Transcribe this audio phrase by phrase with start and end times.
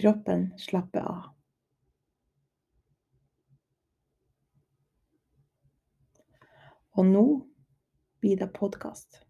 [0.00, 1.24] Kroppen slapper av.
[6.96, 7.24] Og nå
[8.24, 9.20] blir det podkast.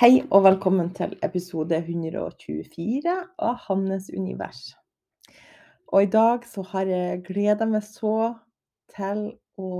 [0.00, 4.72] Hei og velkommen til episode 124 av Hannes univers.
[5.90, 8.34] Og i dag så har jeg gleda meg så
[8.94, 9.24] til
[9.58, 9.70] å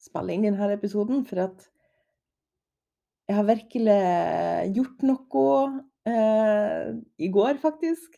[0.00, 1.66] spille inn denne episoden, for at
[3.30, 3.98] jeg har virkelig
[4.74, 5.50] gjort noe
[6.08, 6.88] eh,
[7.22, 8.16] i går, faktisk.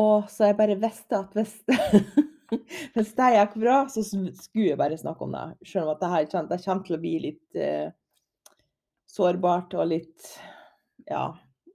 [0.00, 1.52] Og så jeg bare visste at hvis,
[2.96, 5.44] hvis det gikk bra, så skulle jeg bare snakke om det.
[5.68, 6.30] Selv om at det, her,
[6.64, 7.92] kommer til å bli litt eh,
[9.14, 10.32] sårbart og litt
[11.04, 11.28] Ja,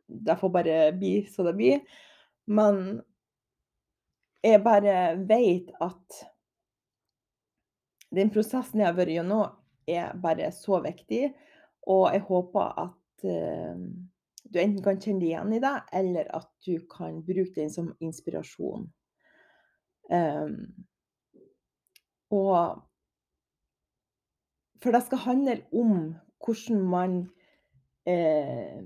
[0.10, 1.84] det får bare bli så det blir.
[2.50, 3.00] Men
[4.44, 6.20] jeg bare vet at
[8.16, 9.56] den prosessen jeg har vært gjennom,
[9.90, 11.30] er bare så viktig.
[11.90, 13.82] Og jeg håper at uh,
[14.50, 17.92] du enten kan kjenne deg igjen i det, eller at du kan bruke den som
[18.02, 18.88] inspirasjon.
[20.10, 20.56] Um,
[22.34, 22.86] og
[24.80, 27.16] For det skal handle om hvordan man
[28.08, 28.80] eh,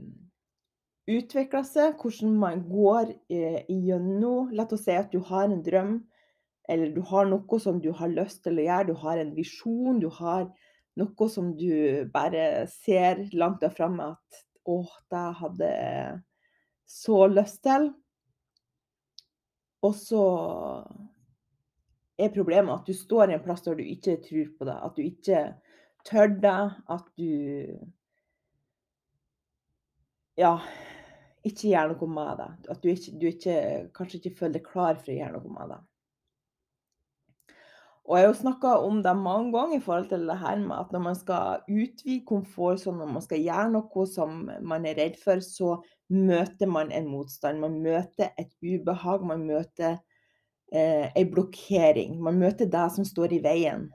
[1.10, 5.98] utvikler seg, hvordan man går eh, igjennom La oss si at du har en drøm,
[6.72, 10.00] eller du har noe som du har lyst til å gjøre, du har en visjon,
[10.00, 10.48] du har
[11.00, 14.80] noe som du bare ser langt der framme at å,
[15.12, 15.72] det hadde
[16.88, 17.90] så lyst til.
[19.84, 20.24] Og så
[22.16, 24.96] er problemet at du står i en plass der du ikke tror på det, at
[24.96, 25.42] du ikke
[26.08, 26.62] tør det,
[26.96, 27.32] at du
[30.40, 30.56] ja,
[31.44, 32.52] ikke gjør noe med det.
[32.72, 33.58] At du, ikke, du ikke,
[33.96, 35.82] kanskje ikke føler deg klar for å gjøre noe med det.
[38.04, 40.76] Og jeg har jo snakka om det mange ganger i forhold til det her med
[40.76, 45.16] at når man skal utvide komfortsonen, når man skal gjøre noe som man er redd
[45.22, 45.78] for, så
[46.12, 47.64] møter man en motstand.
[47.64, 50.02] Man møter et ubehag, man møter
[50.76, 52.20] eh, en blokkering.
[52.20, 53.88] Man møter det som står i veien.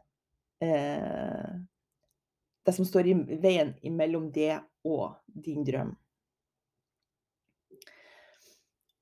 [0.65, 1.53] Eh,
[2.65, 4.55] det som står i veien mellom det
[4.89, 5.93] og din drøm.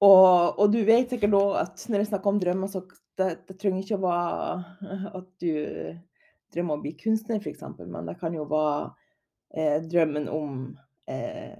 [0.04, 2.82] Og, og, du vet sikkert òg at når jeg snakker om drømmer, så
[3.16, 4.88] det, det trenger ikke å være
[5.20, 5.52] at du
[6.52, 8.90] drømmer om å bli kunstner, f.eks., men det kan jo være
[9.56, 10.58] eh, drømmen om
[11.10, 11.56] eh,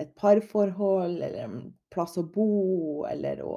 [0.00, 1.60] et parforhold, eller en
[1.92, 3.54] plass å bo, eller å,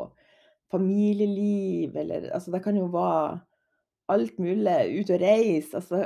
[0.74, 3.42] familieliv, eller Altså, det kan jo være
[4.13, 4.78] alt mulig.
[5.00, 5.80] Ut og reise.
[5.80, 6.06] Altså,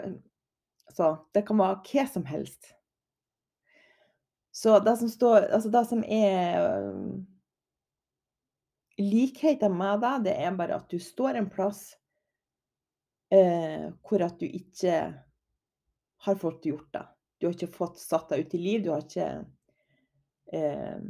[0.94, 2.74] så det kan være hva som helst.
[4.58, 7.28] Så det som står Altså det som er um,
[8.98, 11.92] likheten med deg, det er bare at du står en plass
[13.30, 14.96] eh, hvor at du ikke
[16.26, 17.04] har fått gjort det.
[17.38, 18.82] Du har ikke fått satt deg ut i liv.
[18.82, 19.30] Du har ikke
[20.58, 21.06] eh,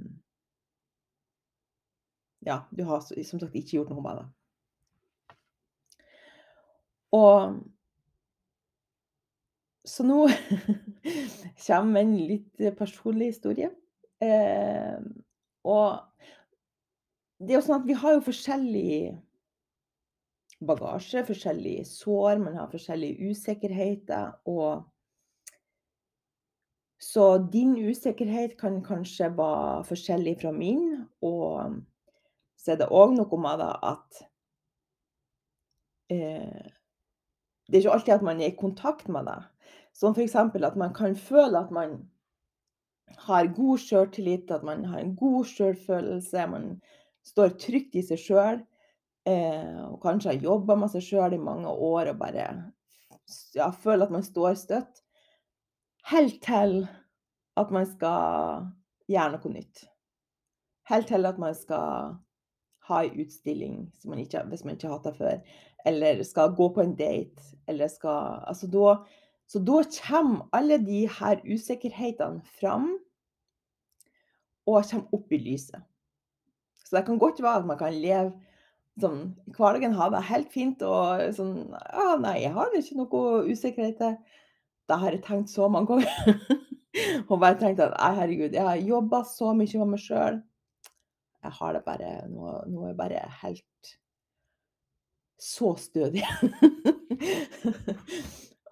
[2.44, 5.38] Ja, du har som sagt ikke gjort noe med det.
[7.16, 7.64] Og
[9.88, 10.26] så nå
[11.68, 13.72] kommer en litt personlig historie.
[14.24, 15.00] Eh,
[15.68, 15.88] og
[17.38, 18.92] det er jo sånn at vi har jo forskjellig
[20.68, 24.86] bagasje, forskjellige sår, man har forskjellige usikkerheter, og
[27.00, 31.76] Så din usikkerhet kan kanskje være forskjellig fra min, og
[32.58, 34.18] så er det òg noe med det at
[36.10, 36.72] eh,
[37.68, 39.40] Det er ikke alltid at man er i kontakt med det.
[39.94, 41.98] Som eksempel at man kan føle at man
[43.28, 46.82] har god sjøltillit, at man har en god sjølfølelse, man
[47.26, 48.62] står trygt i seg sjøl,
[49.28, 52.48] eh, og kanskje har jobba med seg sjøl i mange år og bare
[53.56, 55.04] ja, føler at man står støtt.
[56.08, 56.86] Helt til
[57.58, 58.68] at man skal
[59.12, 59.84] gjøre noe nytt.
[60.88, 62.16] Helt til at man skal
[62.88, 65.40] ha ei utstilling man ikke, hvis man ikke har hatt det før,
[65.88, 68.96] eller skal gå på en date, eller skal Altså da
[69.48, 72.98] Så da kommer alle de her usikkerhetene fram,
[74.68, 75.80] og kommer opp i lyset.
[76.84, 78.34] Så det kan godt være at man kan leve
[79.00, 79.22] sånn
[79.56, 84.18] hverdagen, har det helt fint og sånn Ja, nei, jeg har ikke noe usikkerheter.
[84.88, 86.68] Det har jeg tenkt så mange ganger.
[87.30, 90.40] Og bare tenkt at herregud, jeg har jobba så mye med meg sjøl.
[91.48, 93.92] Jeg har det bare nå, nå er jeg bare helt
[95.40, 96.24] så stødig.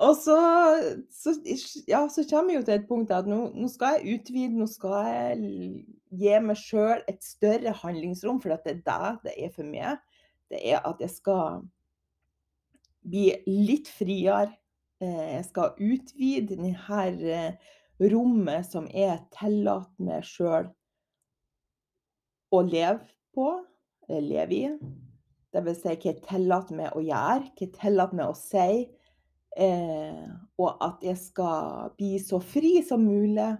[0.05, 0.39] og så,
[1.13, 1.35] så,
[1.87, 4.67] ja, så kommer jeg jo til et punkt at nå, nå skal jeg utvide, nå
[4.69, 5.37] skal jeg
[6.15, 10.03] gi meg sjøl et større handlingsrom, for det er det det er for meg.
[10.51, 11.63] Det er at jeg skal
[13.05, 14.51] bli litt friere.
[15.05, 17.55] Jeg skal utvide denne
[17.99, 20.69] rommet som jeg tillater meg sjøl
[22.55, 23.01] å leve
[23.35, 23.49] på,
[24.09, 24.69] eller leve i.
[25.55, 28.69] Vil si hva jeg tillater meg å gjøre, hva jeg tillater meg å si.
[29.55, 30.25] Eh,
[30.59, 33.53] og at jeg skal bli så fri som mulig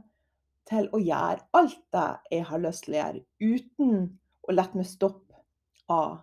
[0.68, 3.94] til å gjøre alt det jeg har lyst til å gjøre, uten
[4.46, 5.40] å la meg stoppe
[5.92, 6.18] av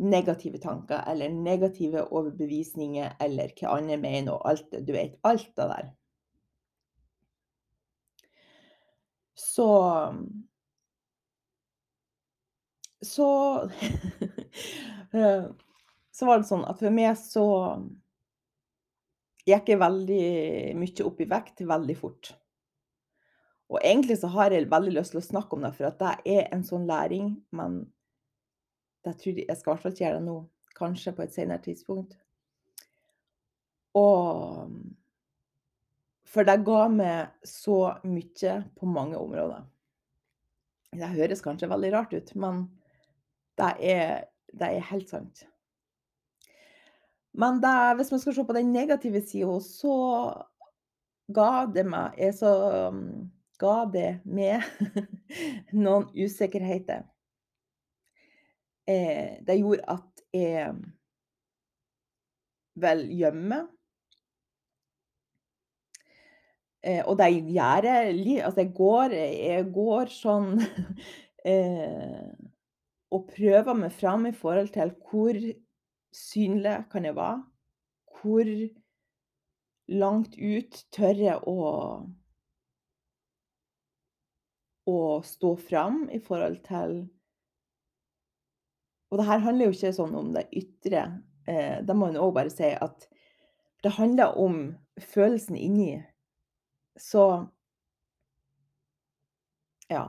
[0.00, 5.50] negative tanker eller negative overbevisninger eller hva andre mener og alt det, du vet, alt
[5.58, 5.90] det der.
[9.36, 9.68] Så
[13.02, 13.26] Så
[16.12, 17.44] Så var det sånn at for meg så
[19.48, 20.24] gikk jeg veldig
[20.76, 22.32] mye opp i vekt veldig fort.
[23.70, 26.14] Og egentlig så har jeg veldig lyst til å snakke om det, for at det
[26.34, 27.84] er en sånn læring, men
[29.06, 30.38] jeg tror jeg skal i hvert fall ikke gjøre det nå.
[30.80, 32.16] Kanskje på et senere tidspunkt.
[33.98, 34.70] Og
[36.30, 39.64] For det ga meg så mye på mange områder.
[40.94, 42.68] Det høres kanskje veldig rart ut, men
[43.58, 45.44] det er, det er helt sant.
[47.32, 49.96] Men det, hvis man skal se på den negative sida, så
[51.30, 52.50] ga det meg så
[53.60, 54.64] ga det meg
[55.84, 57.04] noen usikkerheter
[58.90, 60.74] eh, det gjorde at jeg
[62.80, 63.66] vel gjemmer.
[66.80, 70.54] Eh, og det gjør jeg Altså, jeg går, jeg går sånn
[71.52, 72.30] eh,
[73.10, 75.38] Og prøver meg fram i forhold til hvor
[76.14, 77.44] synlig kan jeg være?
[78.20, 78.50] Hvor
[79.90, 81.60] langt ut tør jeg å
[84.90, 86.94] å stå fram i forhold til
[89.10, 91.00] og det her handler jo ikke sånn om det ytre.
[91.50, 93.08] Eh, da må man òg bare si at
[93.82, 94.60] det handler om
[95.02, 95.96] følelsen inni.
[96.94, 97.24] Så
[99.90, 100.04] Ja.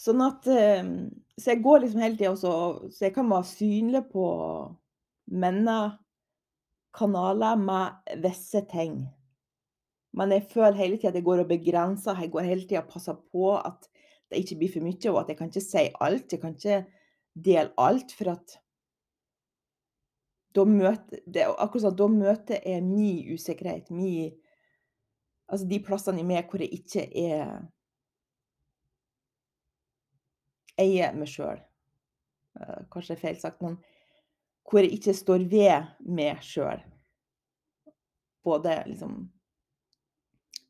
[0.00, 0.82] Sånn at eh,
[1.36, 2.52] Så jeg går liksom hele tida så,
[2.92, 4.26] så jeg kan være synlig på
[5.36, 5.76] mine
[6.96, 9.02] kanaler med visse ting.
[10.16, 12.16] Men jeg føler hele tida at jeg går og begrenser.
[12.22, 13.88] Jeg går hele tida og passer på at
[14.30, 16.32] det ikke blir for mye, og at jeg kan ikke si alt.
[16.32, 16.78] Jeg kan ikke
[17.36, 18.56] dele alt, for at
[20.56, 24.34] da møter, det akkurat sånn, da møter jeg min usikkerhet, min
[25.46, 27.60] Altså de plassene i meg hvor jeg ikke er
[30.78, 31.60] eier meg sjøl.
[32.60, 33.78] Eh, kanskje det er feil sagt, men
[34.66, 36.82] hvor jeg ikke står ved meg sjøl.
[38.44, 39.24] Både liksom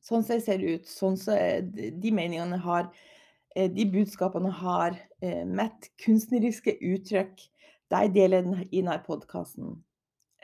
[0.07, 2.85] Sånn som jeg ser ut, sånn som de meningene jeg har,
[3.57, 7.41] Eh, de budskapene har, eh, mitt kunstneriske uttrykk,
[7.91, 9.83] de deler jeg i denne podkasten.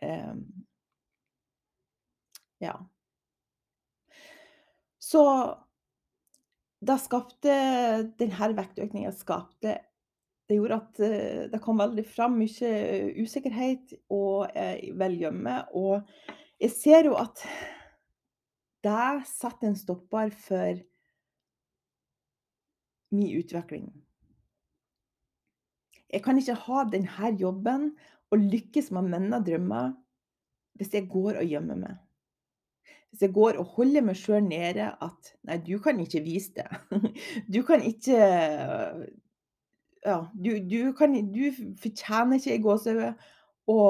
[0.03, 0.65] Ehm,
[2.61, 2.79] ja.
[4.99, 5.59] Så
[6.83, 7.57] det skapte
[8.19, 9.77] Denne vektøkningen skapte
[10.51, 12.73] Det gjorde at eh, det kom veldig fram mye
[13.23, 14.51] usikkerhet og
[14.99, 15.55] velgjemme.
[15.79, 16.03] Og
[16.61, 17.41] jeg ser jo at
[18.83, 20.83] det setter en stopper for
[23.15, 23.87] min utvikling.
[26.13, 27.93] Jeg kan ikke ha denne jobben
[28.33, 29.93] og lykkes med mine drømmer
[30.81, 32.02] hvis jeg går og gjemmer meg.
[33.13, 36.69] Hvis jeg går og holder meg sjøl nede at Nei, du kan ikke vise det.
[37.55, 38.17] Du kan ikke
[40.03, 43.21] Ja, du, du, kan, du fortjener ikke i gåsehud
[43.71, 43.83] å,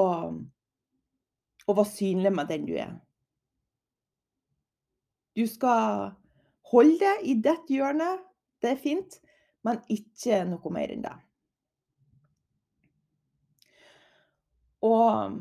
[1.71, 2.91] være synlig med den du er.
[5.33, 6.11] Du skal
[6.69, 8.11] holde det i ditt hjørne,
[8.61, 9.17] det er fint,
[9.65, 11.15] men ikke noe mer enn det.
[14.85, 15.39] Og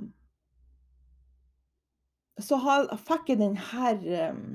[2.40, 2.58] så
[3.04, 3.98] fikk jeg den her
[4.32, 4.46] um,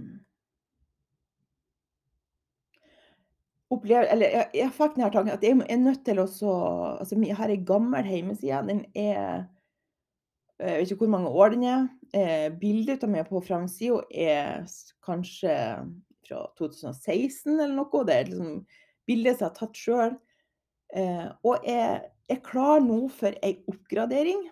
[3.73, 6.55] opplever, eller jeg, jeg fikk den her tanken at jeg er nødt til å så
[6.97, 8.63] altså, Jeg har ei gammel hjemmeside.
[8.69, 9.45] Den er
[10.57, 11.87] Jeg vet ikke hvor mange år den er.
[12.17, 14.63] Eh, bildet av meg på framsida er
[15.05, 15.53] kanskje
[16.25, 18.05] fra 2016 eller noe.
[18.07, 18.63] Det er liksom
[19.07, 20.15] bilde som jeg har tatt sjøl.
[20.97, 24.47] Eh, og jeg er klar nå for ei oppgradering.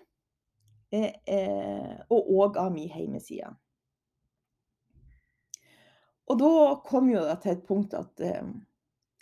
[0.96, 3.52] Eh, og òg av min hjemmeside.
[6.26, 6.50] Og da
[6.86, 8.52] kom jo det til et punkt at eh,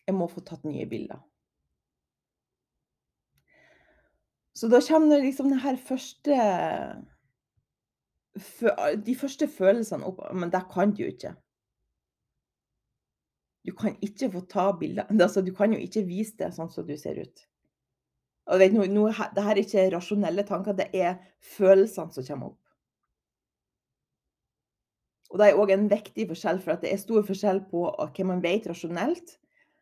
[0.06, 1.20] jeg må få tatt nye bilder.
[4.54, 6.36] Så da kommer liksom det her første
[9.06, 10.22] De første følelsene opp.
[10.34, 11.34] Men det kan du jo ikke.
[13.64, 15.06] Du kan ikke få ta bilder.
[15.10, 17.44] Altså, du kan jo ikke vise det sånn som du ser ut.
[18.44, 21.16] Og vet, nå, nå, det her er ikke rasjonelle tanker, det er
[21.54, 22.60] følelsene som kommer opp.
[25.32, 28.42] Og det er òg en viktig forskjell, for det er stor forskjell på hva man
[28.44, 29.38] vet rasjonelt.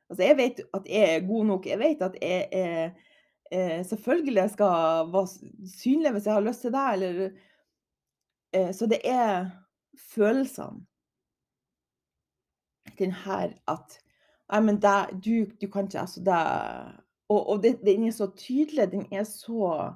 [0.08, 1.66] Altså, jeg vet at jeg er god nok.
[1.66, 2.46] Jeg vet at jeg
[3.52, 5.26] eh, selvfølgelig skal være
[5.74, 7.20] synlig hvis jeg har lyst til det, eller
[8.54, 9.50] eh, Så det er
[10.14, 10.86] følelsene.
[12.98, 13.98] Den her at
[14.52, 16.40] Nei, men det, du, du kan ikke Altså, det
[17.30, 19.92] og, og det, den er så tydelig, den er så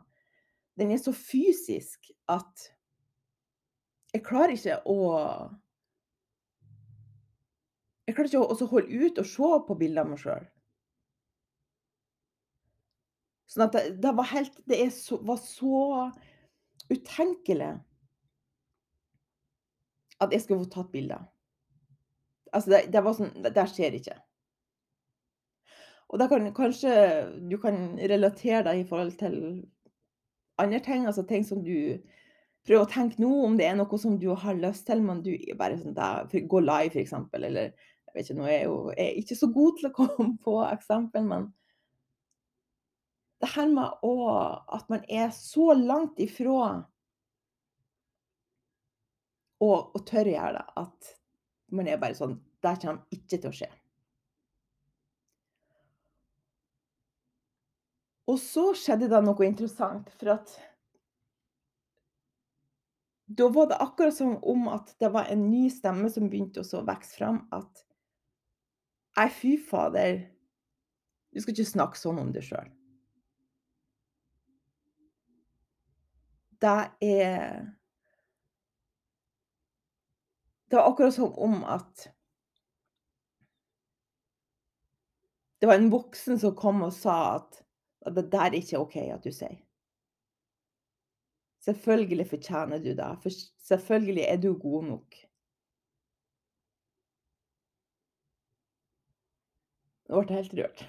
[0.76, 2.66] Den er så fysisk at
[4.12, 4.98] jeg klarer ikke å
[8.06, 10.44] Jeg klarer ikke å holde ut og se på bilder av meg sjøl.
[13.50, 15.80] Sånn at det, det var helt Det så, var så
[16.92, 17.72] utenkelig
[20.22, 21.24] at jeg skulle få tatt bilder.
[22.52, 24.16] Altså, det, det var sånn Det skjer ikke.
[26.16, 26.92] Og da kan kanskje
[27.44, 29.34] du kan relatere deg i forhold til
[30.56, 31.98] andre ting, altså ting som du
[32.64, 35.34] prøver å tenke nå, om det er noe som du har lyst til, men du
[35.60, 39.20] bare sånn der, Gå live, f.eks., eller jeg vet ikke, nå er jeg jo er
[39.20, 41.50] ikke så god til å komme på eksempel, men
[43.44, 44.16] det her med å,
[44.72, 46.60] at man er så langt ifra
[49.60, 51.16] å, å tørre gjøre det, at
[51.76, 53.68] man er bare sånn Det kommer ikke til å skje.
[58.26, 60.54] Og så skjedde det noe interessant, for at
[63.26, 66.82] da var det akkurat som om at det var en ny stemme som begynte å
[66.86, 67.82] vokse fram, at
[69.16, 70.18] Nei, fy fader,
[71.32, 72.68] du skal ikke snakke sånn om deg sjøl.
[76.60, 77.72] Det er
[80.68, 82.08] Det var akkurat som om at
[85.60, 87.65] Det var en voksen som kom og sa at
[88.06, 89.56] at det der er ikke OK at du sier.
[91.66, 93.12] Selvfølgelig fortjener du det.
[93.22, 93.30] For
[93.68, 95.16] selvfølgelig er du god nok.
[100.08, 100.84] Nå ble jeg helt rørt.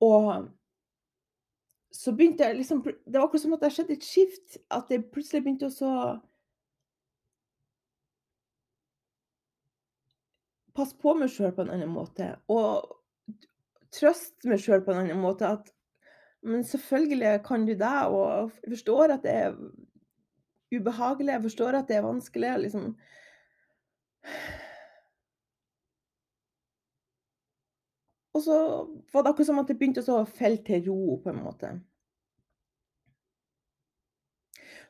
[0.00, 0.48] Og
[1.92, 4.58] så begynte jeg liksom Det var akkurat som at det skjedde et skift.
[4.72, 5.92] At jeg plutselig begynte å så
[10.80, 12.32] passe på meg sjøl på en annen måte.
[12.50, 12.88] Og
[13.94, 15.52] trøste meg sjøl på en annen måte.
[15.58, 15.70] At
[16.42, 19.56] men selvfølgelig kan du det, og jeg forstår at det er
[20.72, 22.58] ubehagelig, jeg forstår at det er vanskelig.
[22.58, 22.96] liksom.
[28.34, 28.56] Og så
[29.12, 31.74] var det akkurat som at det begynte å falle til ro, på en måte.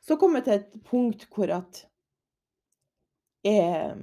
[0.01, 1.83] Så kom jeg til et punkt hvor at
[3.45, 3.97] jeg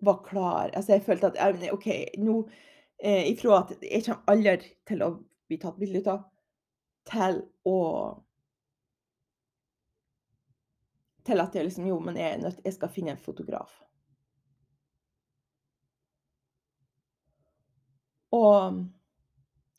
[0.00, 0.70] var klar.
[0.74, 1.88] Altså, jeg følte at OK,
[2.18, 2.36] nå
[3.04, 5.12] eh, ifra at jeg kommer aldri til å
[5.50, 6.26] bli tatt bilde av,
[7.10, 7.78] til å
[11.28, 13.74] Til at jeg liksom Jo, men jeg nødt Jeg skal finne en fotograf.
[18.32, 18.80] Og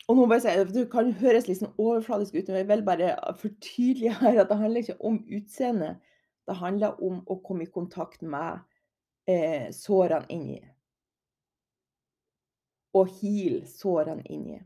[0.08, 3.12] og nå bare si, Det kan høres litt sånn overfladisk ut, men jeg vil bare
[3.38, 5.92] fortydelige her at det handler ikke om utseende.
[6.48, 8.60] Det handler om å komme i kontakt med
[9.26, 10.60] eh, sårene inni.
[12.94, 14.60] Og heal sårene inni.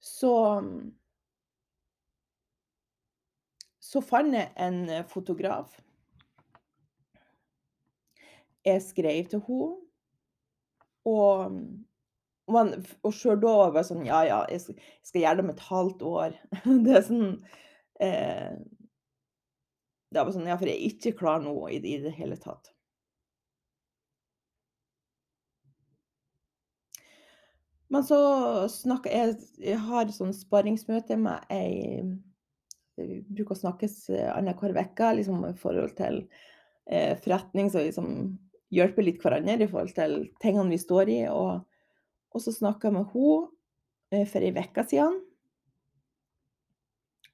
[0.00, 0.34] Så
[3.84, 5.76] Så fant jeg en fotograf.
[8.64, 9.74] Jeg skrev til henne.
[11.04, 11.60] Og
[13.04, 15.52] og sjøl da var jeg sånn Ja, ja, jeg skal jeg skal gjøre det om
[15.52, 16.34] et halvt år.
[16.84, 17.30] Det er sånn
[18.04, 18.56] eh
[20.14, 22.38] Det var sånn Ja, for jeg er ikke klar nå i det i det hele
[22.38, 22.70] tatt.
[27.92, 28.18] Men så
[28.70, 32.02] snakker jeg Jeg har sånn sparringsmøte med ei
[32.98, 33.98] Vi bruker å snakkes
[34.30, 36.20] annenhver uke, liksom i forhold til
[36.86, 38.36] eh, forretning, så liksom
[38.74, 41.16] hjelper litt hverandre i forhold til tingene vi står i.
[41.26, 41.64] Og,
[42.30, 45.18] og så snakka jeg med henne for ei uke siden.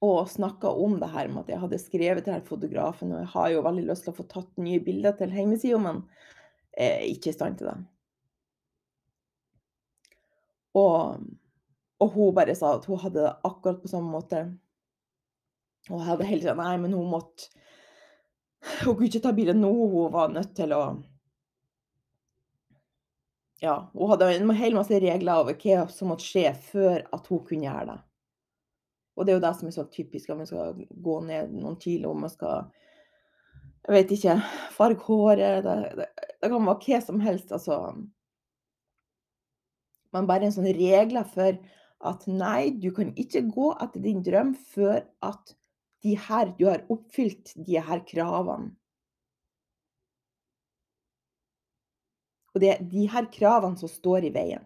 [0.07, 3.33] Og snakka om det her med at jeg hadde skrevet til den fotografen, og jeg
[3.35, 6.01] har jo veldig lyst til å få tatt nye bilder til hjemmesida, men
[6.73, 7.77] er ikke i stand til det.
[10.81, 11.21] Og
[12.01, 14.45] og hun bare sa at hun hadde det akkurat på samme måte.
[15.91, 17.51] Og jeg hadde hele tida Nei, men hun måtte
[18.83, 20.83] Hun kunne ikke ta bilde nå, hun var nødt til å
[23.61, 27.43] Ja, hun hadde en hel masse regler over hva som måtte skje før at hun
[27.45, 27.97] kunne gjøre det.
[29.17, 31.77] Og det er jo det som er så typisk, at man skal gå ned noen
[31.81, 32.71] kilo, man skal
[33.89, 34.35] Jeg vet ikke,
[34.77, 36.09] farge håret, det det
[36.41, 37.77] det kan være hva som helst, altså.
[40.13, 41.57] Men bare en sånn regler for
[42.11, 45.55] at nei, du kan ikke gå etter din drøm før at
[46.05, 48.73] de her du har oppfylt de her kravene.
[52.55, 54.65] Og det er de her kravene som står i veien.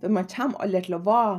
[0.00, 1.38] For man kommer aldri til å være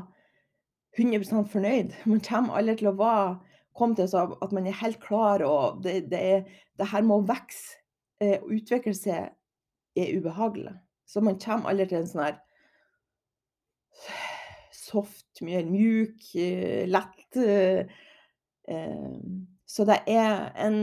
[0.97, 1.93] 100 fornøyd.
[2.05, 3.39] Man kommer aldri til å være
[3.77, 6.41] komme til at man er helt klar, og det det er
[6.77, 7.77] det her med å vokse,
[8.19, 9.31] eh, utvikle seg
[9.95, 10.73] er ubehagelig.
[11.05, 12.37] Så man kommer aldri til en sånn her
[14.71, 16.19] soft, mye mjuk,
[16.91, 17.37] lett
[19.71, 20.77] Så det er en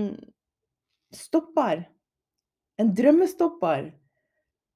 [1.12, 1.84] stopper,
[2.80, 3.90] en drømmestopper,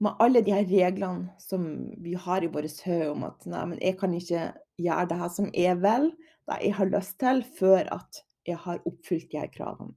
[0.03, 1.65] med alle de her reglene som
[2.03, 4.45] vi har i vårt hode om at nei, men jeg kan ikke
[4.83, 6.09] gjøre det her som jeg vil,
[6.51, 9.95] det jeg har lyst til, før at jeg har oppfylt de her kravene.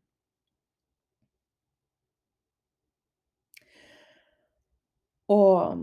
[5.27, 5.81] Og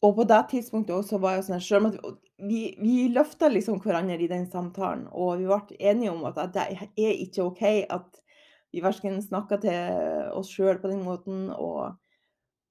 [0.00, 2.14] Og på det tidspunktet også var jeg sånn selv om
[2.48, 6.62] vi vi løfta liksom hverandre i den samtalen, og vi ble enige om at det
[6.72, 8.22] er ikke OK at
[8.70, 11.96] vi verken snakka til oss sjøl på den måten, og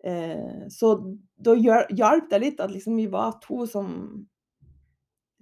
[0.07, 0.95] eh, så
[1.35, 3.89] da hjalp det litt at liksom vi var to som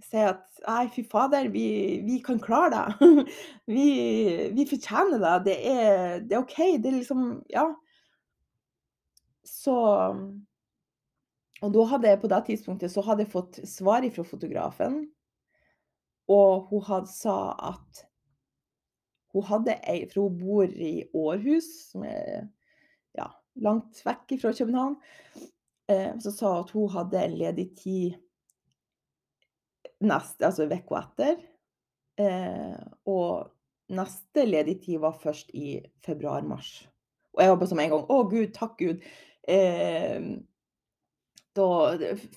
[0.04, 1.67] sier at nei, fy fader, vi
[2.06, 3.13] vi kan klare det.
[3.74, 3.88] Vi
[4.54, 5.38] vi fortjener det.
[5.48, 6.58] Det er det er OK.
[6.78, 7.65] Det er liksom ja.
[9.48, 9.78] Så
[11.65, 15.00] og da hadde jeg på det tidspunktet så hadde jeg fått svar fra fotografen.
[16.30, 18.07] Og hun hadde sa at
[19.38, 22.47] hun hadde ei for hun bor i Århus, som er,
[23.17, 23.30] ja,
[23.63, 24.97] langt vekk fra København.
[25.88, 28.17] Eh, så sa hun at hun hadde en ledig tid
[30.04, 31.39] neste altså uka etter.
[32.17, 33.54] Eh, og
[33.93, 36.88] neste ledig tid var først i februar-mars.
[37.38, 39.04] Og jeg bare som en gang Å gud, takk Gud.
[39.47, 40.38] Eh,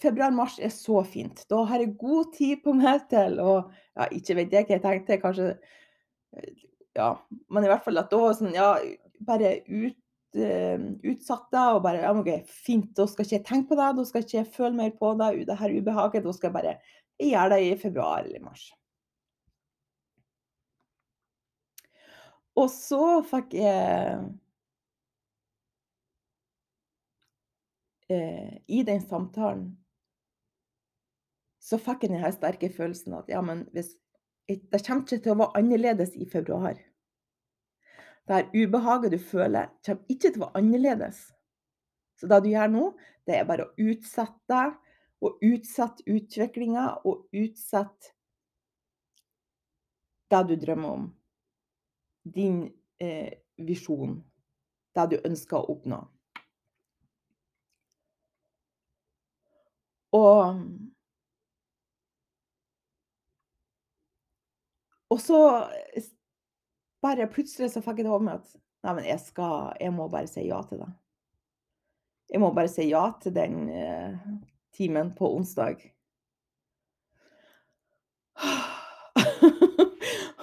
[0.00, 1.42] Februar-mars er så fint.
[1.50, 4.84] Da har jeg god tid på meg til å ja, ikke vet jeg hva jeg
[4.84, 5.48] tenkte, kanskje
[6.98, 7.12] Ja,
[7.48, 8.74] men i hvert fall at da sånn Ja,
[9.26, 9.96] bare ut
[10.30, 14.04] utsatt det og bare Ja, OK, fint, da skal ikke jeg tenke på det, da
[14.06, 16.74] skal ikke jeg føle mer på det, det her ubehaget, da skal jeg bare
[17.20, 18.68] jeg gjøre det i februar eller mars.
[22.58, 24.22] Og så fikk jeg
[28.10, 29.68] eh, I den samtalen
[31.60, 33.92] så fikk jeg den sterke følelsen at ja, men hvis
[34.56, 36.78] det kommer ikke til å være annerledes i februar.
[38.26, 41.20] Det her ubehaget du føler, kommer ikke til å være annerledes.
[42.20, 42.86] Så det du gjør nå,
[43.26, 44.62] det er bare å utsette
[45.20, 48.14] og utsette utviklinga, og utsette
[50.30, 51.08] det du drømmer om.
[52.24, 52.62] Din,
[53.00, 54.20] eh, visjon.
[54.94, 56.00] Det du ønsker å oppnå.
[60.12, 60.60] Og
[65.10, 65.38] Og så
[67.02, 68.50] bare plutselig så fikk jeg det over meg at
[68.84, 70.90] nei, men jeg skal jeg må bare si ja til det.
[72.30, 73.56] Jeg må bare si ja til den,
[74.76, 75.82] timen på onsdag.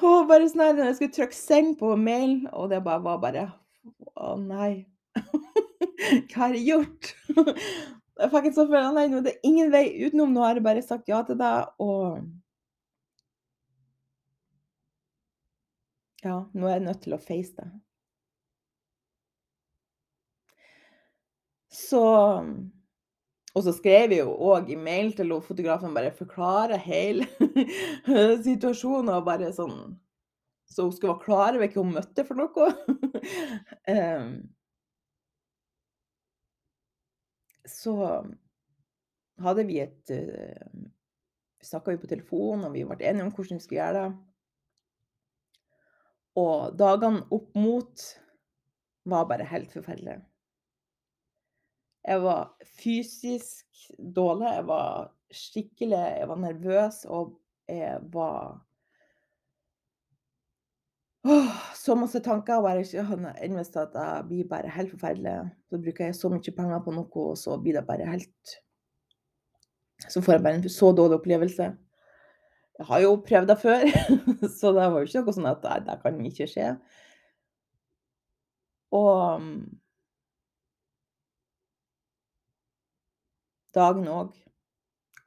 [0.07, 3.45] Og bare sånn her jeg skulle trykke 'send' på mailen, og det bare var bare
[4.15, 4.85] Å nei.
[6.29, 7.13] Hva har jeg gjort?
[8.17, 10.81] Jeg fikk en sånn følelse nei, nå er ingen vei utenom, nå har jeg bare
[10.85, 12.21] sagt ja til deg, og
[16.23, 17.67] Ja, nå er jeg nødt til å face det.
[21.69, 22.01] Så
[23.57, 27.25] og så skrev jeg jo òg i mail til fotografen, bare forklare hele
[28.45, 29.95] situasjonen og bare sånn
[30.69, 32.67] Så hun skulle være klar over hva hun møtte for noe.
[37.67, 37.93] Så
[39.43, 40.13] hadde vi et
[41.63, 44.11] snakka vi på telefon, og vi ble enige om hvordan vi skulle gjøre det.
[46.37, 48.07] Og dagene opp mot
[49.07, 50.21] var bare helt forferdelige.
[52.07, 57.35] Jeg var fysisk dårlig, jeg var skikkelig jeg var nervøs, og
[57.67, 58.63] jeg var
[61.27, 65.49] Åh, så masse tanker, og bare ikke han at jeg blir bare helt forferdelig.
[65.67, 68.53] Så bruker jeg så mye penger på noe, og så blir det bare helt
[70.07, 71.67] Så får jeg bare en så dårlig opplevelse.
[72.77, 73.83] Jeg har jo prøvd det før,
[74.59, 76.69] så det var jo ikke noe sånn at nei, det kan ikke skje.
[78.97, 79.47] Og
[83.77, 84.31] Dagen òg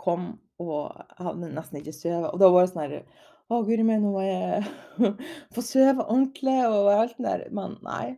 [0.00, 2.30] kom, og jeg hadde nesten ikke sovet.
[2.32, 2.96] Og da var det sånn her
[3.50, 4.62] Å, guri meg, nå må jeg
[5.54, 7.40] få sove ordentlig og alt det der.
[7.54, 8.14] Men nei.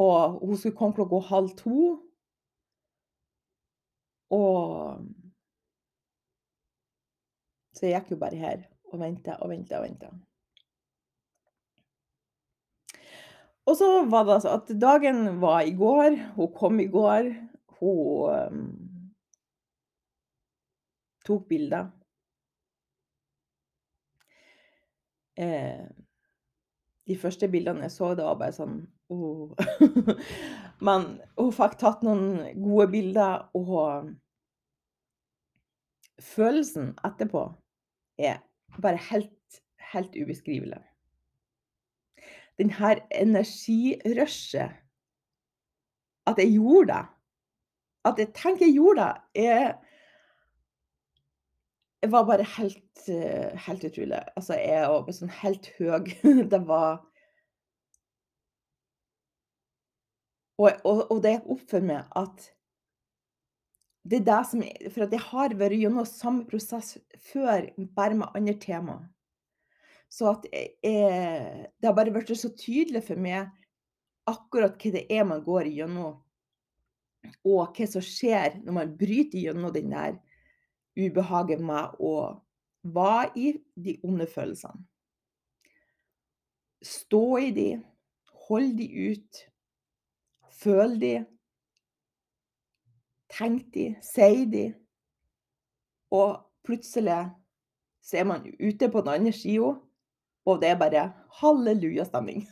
[0.00, 1.90] Og hun skulle komme klokka halv to.
[4.32, 5.04] Og
[7.82, 8.60] Så jeg gikk jo bare her
[8.92, 10.08] og venta og venta og venta.
[13.66, 17.32] Og så var det altså at dagen var i går, hun kom i går.
[17.80, 18.68] Hun
[21.26, 21.88] tok bilder.
[25.42, 25.82] Eh,
[27.10, 28.76] de første bildene jeg så, det var bare sånn
[29.10, 29.50] oh.
[30.86, 34.12] Men hun fikk tatt noen gode bilder, og
[36.22, 37.48] følelsen etterpå
[38.22, 38.38] er
[38.82, 39.60] bare helt,
[39.92, 40.80] helt ubeskrivelig.
[42.60, 44.78] Denne energirushet
[46.26, 47.06] At jeg gjorde det.
[48.04, 49.72] At jeg tenker jeg gjorde det, er
[52.10, 52.92] var bare helt
[53.66, 54.20] helt utrolig.
[54.36, 56.12] Altså, jeg var sånn helt høy.
[56.52, 57.02] Det var
[60.62, 62.44] Og og og det gikk opp for meg at
[64.02, 66.96] det er det som For at jeg har vært gjennom samme prosess
[67.30, 68.98] før, bare med andre tema.
[70.10, 73.50] Så at jeg Det har bare blitt så tydelig for meg
[74.28, 76.20] akkurat hva det er man går igjennom,
[77.42, 80.18] og hva som skjer når man bryter gjennom den der
[80.98, 82.14] ubehaget med å
[82.82, 84.82] være i de onde følelsene.
[86.82, 87.68] Stå i de,
[88.46, 89.42] hold de ut,
[90.62, 91.12] føl de.
[93.42, 94.68] Tenk de, si de.
[96.14, 97.24] Og plutselig
[98.02, 99.72] så er man ute på den andre sida,
[100.46, 102.44] og det er bare hallelujastemning.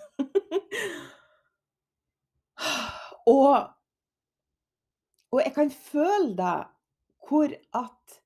[3.31, 3.70] Og
[5.31, 6.66] og jeg kan føle det,
[7.29, 8.16] hvor at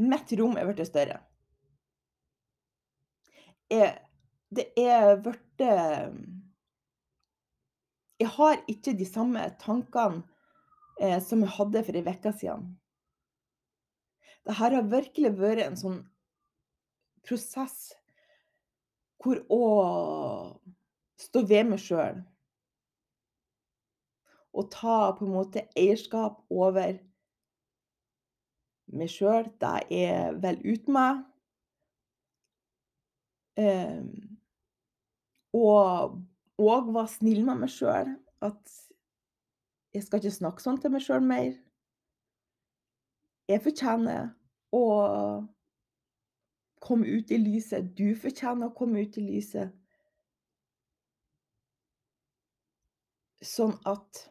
[0.00, 1.18] mitt rom er blitt større.
[3.68, 3.98] Jeg
[4.48, 5.60] det er blitt
[8.20, 10.22] Jeg har ikke de samme tankene,
[11.00, 12.66] eh, som jeg hadde for ei uke siden.
[14.42, 16.00] Det her har virkelig vært en sånn
[17.22, 17.92] prosess
[19.22, 19.62] hvor å
[21.22, 22.18] stå ved meg sjøl.
[24.52, 26.98] Og ta på en måte eierskap over
[28.92, 31.22] meg sjøl, det jeg vel ut meg.
[33.62, 34.10] Ehm,
[35.54, 36.18] og
[36.62, 38.12] og være snill med meg sjøl.
[38.44, 38.74] At
[39.92, 41.52] jeg skal ikke snakke sånn til meg sjøl mer.
[43.50, 44.30] Jeg fortjener
[44.72, 44.84] å
[46.82, 47.92] komme ut i lyset.
[47.98, 49.74] Du fortjener å komme ut i lyset.
[53.42, 54.26] Sånn at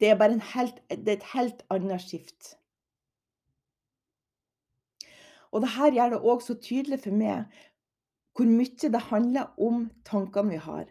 [0.00, 2.54] det er helt det er et helt annet skift.
[5.52, 7.58] Og det her gjør det òg så tydelig for meg
[8.36, 10.86] hvor mye det handler om tankene vi har.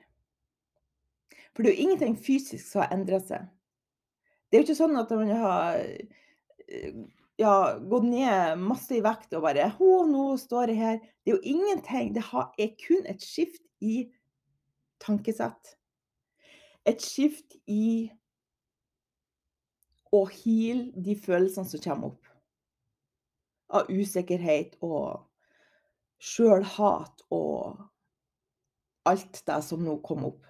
[1.58, 3.48] For det er jo ingenting fysisk som har endra seg.
[4.46, 5.80] Det er jo ikke sånn at man har
[7.42, 11.36] ja, gått ned masse i vekt og bare 'Å, nå står jeg her.' Det er
[11.36, 12.14] jo ingenting.
[12.14, 14.06] Det er kun et skift i
[15.02, 15.74] tankesett.
[16.86, 18.12] Et skift i
[20.14, 22.24] å heale de følelsene som kommer opp.
[23.70, 25.26] av usikkerhet og
[26.24, 27.82] sjølhat og
[29.10, 30.46] alt det som nå kom opp.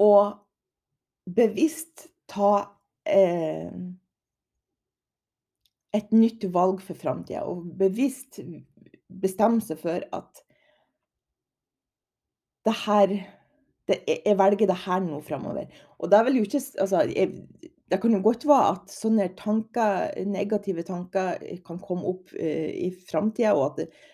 [0.00, 0.36] Og
[1.30, 2.52] bevisst ta
[3.08, 3.72] eh,
[5.96, 8.40] et nytt valg for framtida, og bevisst
[9.10, 10.44] bestemme seg for at
[12.66, 13.12] det her
[13.88, 15.66] det, Jeg velger det her nå framover.
[15.98, 17.32] Og det vil jo ikke Altså, jeg,
[17.90, 22.92] det kan jo godt være at sånne tanker, negative tanker kan komme opp uh, i
[23.08, 23.50] framtida,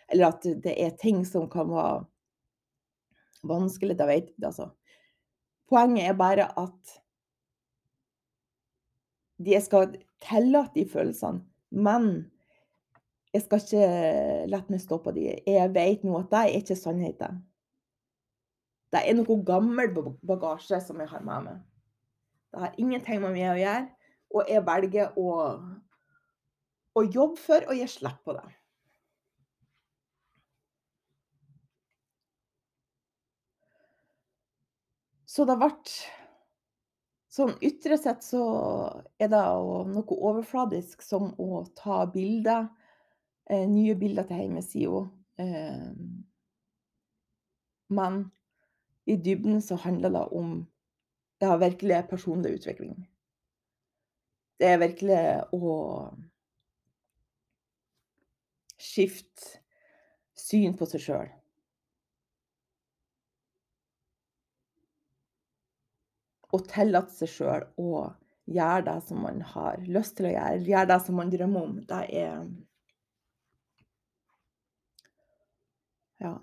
[0.09, 2.07] eller at det er ting som kan være
[3.45, 3.99] vanskelig.
[3.99, 4.71] Det vet jeg, altså.
[5.67, 6.97] Poenget er bare at
[9.47, 12.31] jeg skal tillate de følelsene, men
[13.35, 13.89] jeg skal ikke
[14.49, 15.27] la meg stå på de.
[15.45, 17.43] Jeg vet nå at det er ikke sannheten.
[18.95, 19.91] Det er noe gammel
[20.25, 21.59] bagasje som jeg har med meg.
[22.55, 23.89] Det har ingenting med meg å gjøre,
[24.33, 25.33] og jeg velger å,
[26.97, 28.47] å jobbe for å gi slipp på det.
[35.37, 35.69] Så det ble
[37.37, 38.43] Sånn ytre sett så
[39.21, 39.41] er det
[39.93, 42.71] noe overfladisk som å ta bilder,
[43.51, 45.03] eh, nye bilder til hjemmesida.
[45.45, 45.91] Eh,
[47.93, 48.17] men
[49.05, 50.57] i dybden så handler det om
[51.39, 53.07] Det har virkelig personlig utvikling.
[54.57, 55.19] Det er virkelig
[55.53, 55.75] å
[58.81, 59.61] skifte
[60.33, 61.29] syn på seg sjøl.
[66.57, 68.07] Og tillate seg sjøl å
[68.47, 71.79] gjøre det som man har lyst til å gjøre, gjøre det som man drømmer om.
[71.91, 72.47] Det er
[76.21, 76.39] Ja.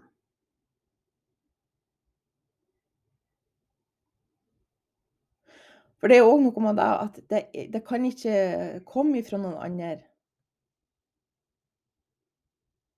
[6.04, 7.42] For det er òg noe med det at det,
[7.74, 8.34] det kan ikke
[8.86, 9.94] komme ifra noen andre.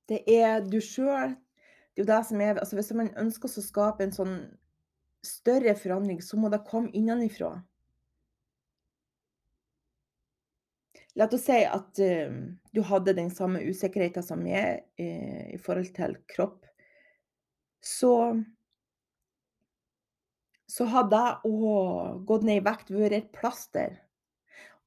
[0.10, 1.34] Det er du sjøl
[1.96, 4.36] Det er jo det som er altså Hvis man ønsker å skape en sånn
[5.26, 7.56] større forandring, så må det komme innenfra.
[11.16, 12.40] La oss si at uh,
[12.76, 16.66] du hadde den samme usikkerheten som meg uh, i forhold til kropp.
[17.80, 18.12] Så
[20.76, 21.68] så har det å
[22.28, 23.94] gå ned i vekt vært et plaster.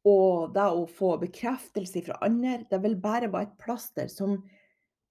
[0.09, 4.37] Og det å få bekreftelse fra andre, det vil bare være et plaster som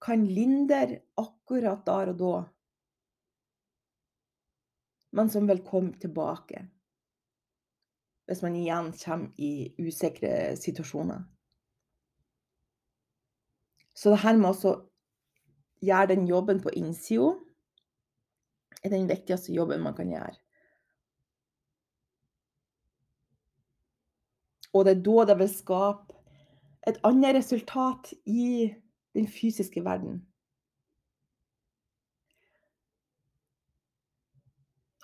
[0.02, 2.34] kan lindre akkurat der og da.
[5.12, 6.66] Men som vil komme tilbake.
[8.28, 11.22] Hvis man igjen kommer i usikre situasjoner.
[13.96, 14.74] Så det her med å
[15.82, 17.32] gjøre den jobben på innsida
[18.84, 20.36] er den viktigste jobben man kan gjøre.
[24.76, 26.14] Og det er da det vil skape
[26.86, 28.68] et annet resultat i
[29.16, 30.27] den fysiske verden.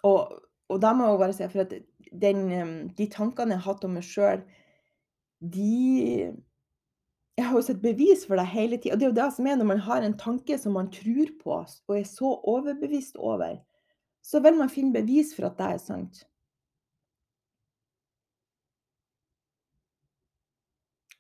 [0.05, 1.75] Og, og da må jeg bare si, for at
[2.25, 4.43] den, de tankene jeg har hatt om meg sjøl,
[5.41, 6.33] de
[7.35, 8.95] Jeg har jo sett bevis for det hele tida.
[8.95, 11.33] Og det er jo det som er når man har en tanke som man tror
[11.41, 13.57] på og er så overbevist over,
[14.23, 16.23] så vil man finne bevis for at det er sant.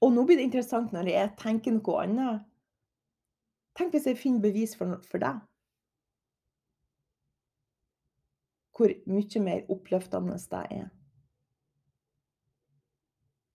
[0.05, 2.47] Og nå blir det interessant når jeg tenker noe annet.
[3.75, 5.43] Tenk hvis jeg finner bevis for, for deg.
[8.75, 10.87] Hvor mye mer oppløftende det er.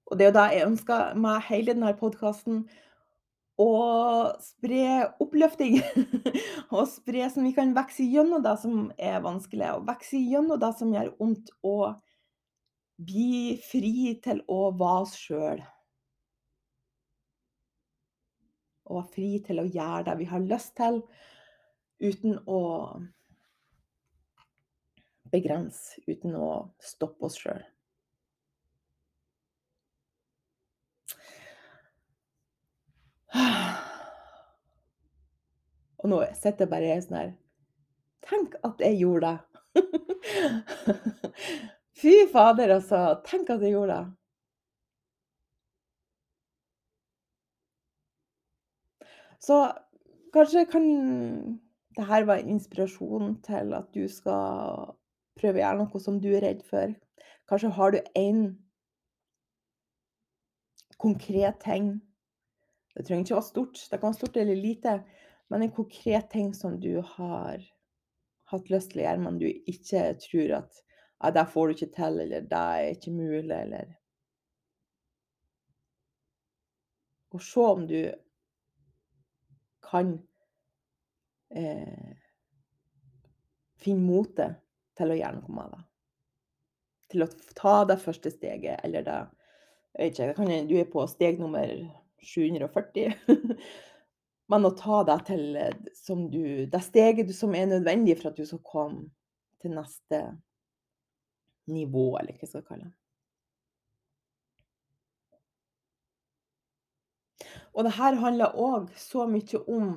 [0.10, 2.62] Og det er jo det jeg ønsker meg hele denne podkasten.
[3.60, 3.72] Å
[4.42, 4.84] spre
[5.20, 5.82] oppløfting.
[6.76, 9.74] og spre som vi kan vokse gjennom det som er vanskelig.
[9.76, 11.52] Og vokse gjennom det som gjør vondt.
[11.68, 12.00] Og
[13.10, 15.62] bli fri til å være oss sjøl.
[18.90, 21.04] og være fri til å gjøre det vi har lyst til,
[22.02, 22.62] uten å
[25.32, 26.50] begrense, uten å
[26.84, 27.64] stoppe oss sjøl.
[36.00, 37.32] Og nå sitter jeg bare sånn her
[38.26, 39.40] Tenk at jeg gjorde det!
[42.00, 43.00] Fy fader, altså.
[43.28, 44.06] Tenk at jeg gjorde det.
[49.44, 49.56] Så
[50.36, 50.86] kanskje kan
[51.98, 54.96] det her være inspirasjon til at du skal
[55.40, 56.94] prøve å gjøre noe som du er redd for.
[57.50, 58.44] Kanskje har du én
[61.00, 61.96] konkret ting.
[62.96, 64.96] Det trenger ikke å være stort, det kan være stort eller lite.
[65.50, 67.64] Men en konkret ting som du har
[68.52, 70.84] hatt lyst til å gjøre, men du ikke tror at
[71.20, 73.96] ja, det får du ikke til, eller det er ikke mulig, eller
[77.30, 78.00] og se om du
[79.86, 80.16] kan
[81.54, 82.16] eh,
[83.78, 84.58] finne motet
[85.00, 85.84] til å gjøre noe med det.
[87.10, 89.20] Til å ta det første steget, eller det
[90.00, 91.72] jeg vet ikke, Du er på steg nummer
[92.22, 93.16] 740.
[94.50, 95.58] Men å ta det til
[96.32, 99.10] du, det steget som er nødvendig for at du skal komme
[99.62, 100.22] til neste
[101.70, 102.96] nivå, eller hva jeg skal kalle det.
[107.78, 109.92] Og det her handler òg så mye om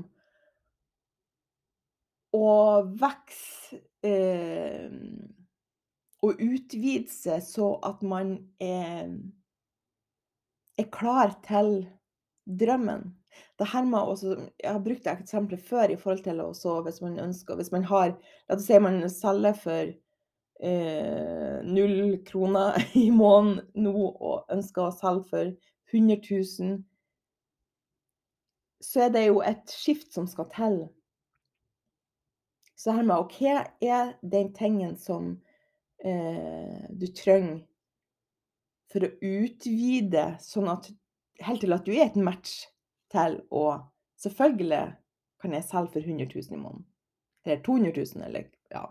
[2.37, 2.51] å
[3.01, 3.81] vokse
[6.23, 9.11] og utvide seg så at man er,
[10.79, 11.85] er klar til
[12.47, 13.13] drømmen.
[13.63, 17.73] Også, jeg har brukt det eksempelet før i forhold til også hvis man ønsker Hvis
[17.73, 18.11] man har
[18.49, 19.93] La oss si man selger for
[20.61, 25.53] eh, null kroner i måneden nå og ønsker å selge for
[25.95, 26.83] 100 000
[28.83, 30.79] så er det jo et skift som skal til.
[32.83, 35.37] Så her med hva er den tingen som
[36.03, 37.61] eh, du trenger
[38.91, 40.89] for å utvide, sånn at
[41.47, 42.65] helt til at du er et match
[43.13, 43.67] til å
[44.23, 44.85] Selvfølgelig
[45.43, 46.85] kan jeg selge for 100 000 i måneden.
[47.43, 48.83] Eller 200 000, eller ja.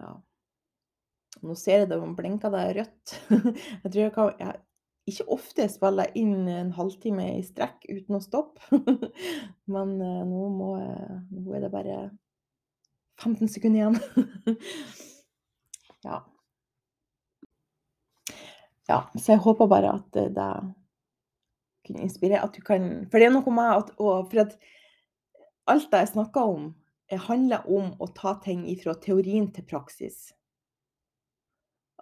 [0.00, 0.12] ja.
[1.44, 3.12] Nå ser jeg det blinker det rødt.
[3.82, 4.56] Jeg tror jeg kan jeg,
[5.08, 8.62] ikke ofte spiller inn en halvtime i strekk uten å stoppe.
[9.74, 10.72] Men uh, nå, må,
[11.30, 12.02] nå er det bare
[13.20, 14.58] 15 sekunder igjen.
[16.08, 16.20] ja.
[18.90, 20.50] Ja, så jeg håper bare at det
[21.86, 24.56] kunne inspirere At du kan For det er noe med at For at
[25.70, 26.64] alt det jeg snakker om,
[27.28, 30.32] handler om å ta ting fra teorien til praksis.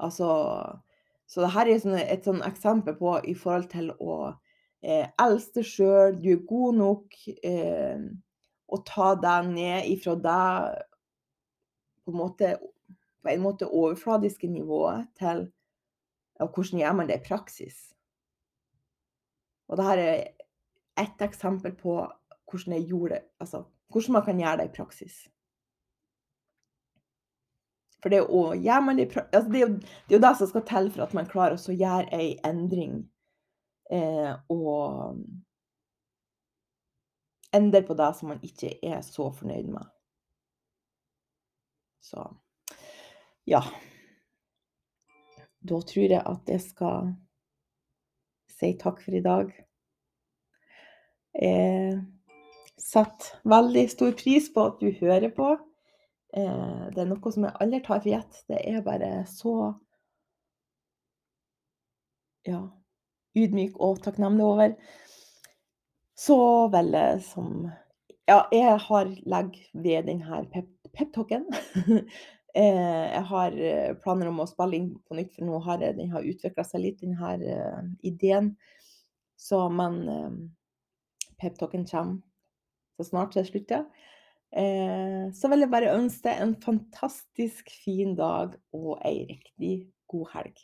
[0.00, 0.28] Altså
[1.28, 4.14] så dette er et sånn eksempel på i forhold til å
[4.80, 8.00] eh, elske deg sjøl, du er god nok, eh,
[8.68, 10.40] å ta deg ned ifra det
[12.08, 12.14] på
[13.22, 15.46] på en måte overfladiske nivået til
[16.38, 17.78] ja, hvordan gjør man det i praksis.
[19.68, 20.28] Og dette er
[20.98, 21.98] ett eksempel på
[22.48, 25.18] hvordan gjorde altså hvordan man kan gjøre det i praksis.
[28.02, 30.90] For det, å, det, altså det, er jo, det, er jo, det som skal til
[30.94, 33.00] for at man klarer å gjøre ei endring.
[33.90, 35.16] Eh, og
[37.56, 39.88] endre på det som man ikke er så fornøyd med.
[42.04, 42.22] Så
[43.48, 43.62] ja.
[45.58, 47.10] Da tror jeg at jeg skal
[48.58, 49.50] si takk for i dag.
[51.38, 51.98] Jeg
[52.78, 55.56] setter veldig stor pris på at du hører på.
[56.36, 58.40] Eh, det er noe som jeg aldri tar for gitt.
[58.50, 59.54] Det er bare så
[62.48, 62.62] ja,
[63.36, 64.74] ydmyk og takknemlig over.
[66.18, 66.40] Så
[66.72, 67.68] vel som
[68.28, 70.42] Ja, jeg har legger ved denne
[70.92, 71.48] peptalken.
[72.56, 76.14] Eh, jeg har eh, planer om å spille inn på nytt, for nå har den
[76.16, 78.48] utvikla seg litt, denne ideen.
[79.38, 80.00] Så, men
[81.38, 82.16] peptalken kommer
[82.98, 83.84] så snart det slutter.
[84.52, 89.74] Eh, så vil jeg bare ønske deg en fantastisk fin dag og ei riktig
[90.08, 90.56] god helg.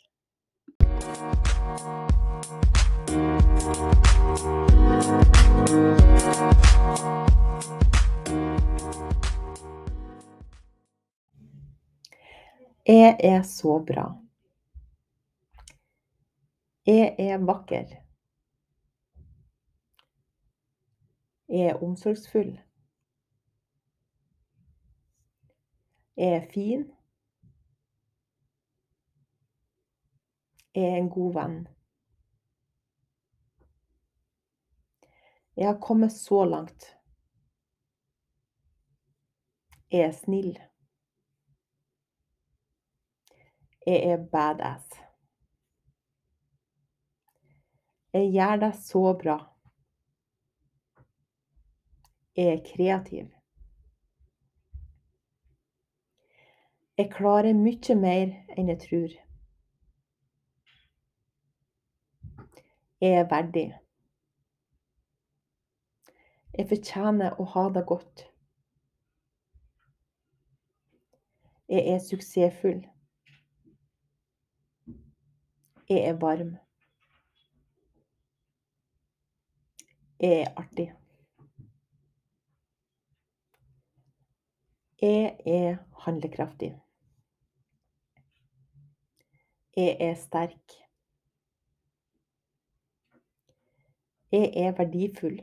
[12.87, 14.09] Jeg er så bra.
[16.85, 17.95] Jeg er vakker.
[21.49, 22.64] Jeg er omsorgsfull.
[26.15, 26.91] Er fin.
[30.73, 31.57] Er en god venn.
[35.55, 36.97] Jeg har kommet så langt.
[39.91, 40.59] Jeg er snill.
[43.85, 44.89] Jeg er badass.
[48.13, 49.37] Jeg gjør det så bra.
[52.35, 53.34] Jeg er kreativ.
[56.97, 59.15] Jeg klarer mye mer enn jeg tror.
[63.03, 63.65] Jeg er verdig.
[66.55, 68.23] Jeg fortjener å ha det godt.
[71.67, 72.79] Jeg er suksessfull.
[75.91, 76.55] Jeg er varm.
[80.23, 80.87] Jeg er artig.
[85.03, 85.77] Jeg er
[86.07, 86.71] handlekraftig.
[89.75, 90.71] Jeg er sterk.
[94.31, 95.41] Jeg er verdifull.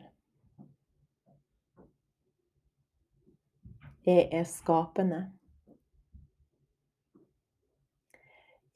[4.07, 5.33] Jeg er skapende.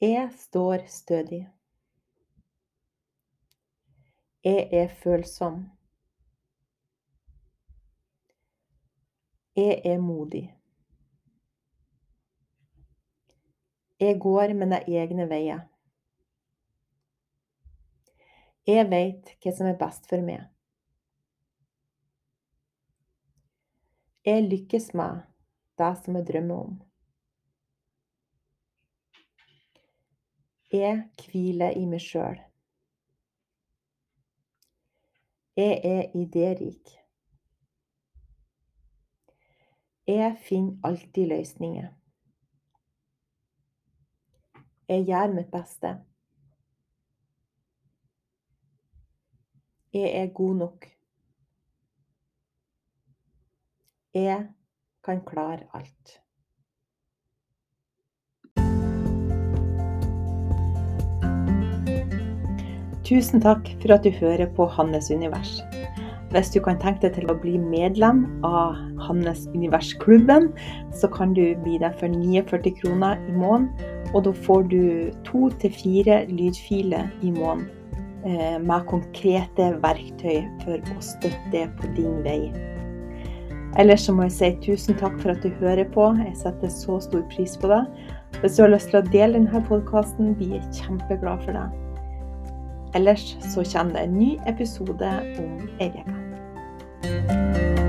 [0.01, 1.49] Jeg står stødig.
[4.43, 5.69] Jeg er følsom.
[9.55, 10.56] Jeg er modig.
[13.99, 15.63] Jeg går mine egne veier.
[18.67, 20.43] Jeg vet hva som er best for meg.
[24.27, 25.23] Jeg lykkes med
[25.81, 26.77] det som jeg drømmer om.
[30.69, 32.41] Jeg hviler i meg sjøl.
[35.57, 36.97] Jeg er idérik.
[40.05, 41.87] Jeg finner alltid løsninger.
[44.87, 45.89] Jeg gjør mitt beste.
[49.93, 50.85] Jeg er god nok.
[54.13, 54.47] Jeg
[55.03, 56.21] kan klare alt.
[63.07, 65.59] Tusen takk for at du hører på Hannes univers.
[66.31, 68.75] Hvis du kan tenke deg til å bli medlem av
[69.07, 70.49] Hannes Univers-klubben,
[70.91, 73.96] så kan du bli det for 49 kroner i måneden.
[74.13, 74.83] Og da får du
[75.27, 77.67] to til fire lydfiler i måneden
[78.25, 82.41] eh, med konkrete verktøy for å støtte deg på din vei.
[83.77, 86.09] Ellers så må jeg si tusen takk for at du hører på.
[86.23, 87.83] Jeg setter så stor pris på det.
[88.41, 91.67] Hvis du har lyst til å dele denne podkasten, blir jeg kjempeglad for det.
[92.97, 95.11] Ellers så kommer det en ny episode
[95.43, 97.86] om ei uke.